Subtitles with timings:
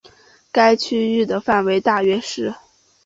[0.51, 2.55] 该区域的范围大约是。